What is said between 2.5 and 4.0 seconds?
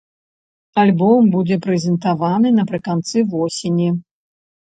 напрыканцы восені.